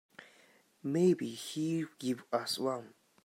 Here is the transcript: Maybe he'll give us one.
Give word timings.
Maybe 0.81 1.29
he'll 1.29 1.85
give 1.99 2.23
us 2.33 2.57
one. 2.57 2.95